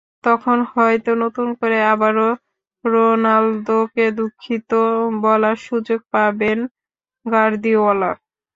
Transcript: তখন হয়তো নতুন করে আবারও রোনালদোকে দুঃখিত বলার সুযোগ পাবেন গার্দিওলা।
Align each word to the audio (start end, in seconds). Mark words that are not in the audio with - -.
তখন 0.23 0.57
হয়তো 0.71 1.11
নতুন 1.23 1.47
করে 1.59 1.77
আবারও 1.93 2.29
রোনালদোকে 2.85 4.05
দুঃখিত 4.17 4.71
বলার 5.23 5.57
সুযোগ 5.67 5.99
পাবেন 6.13 6.57
গার্দিওলা। 7.25 8.11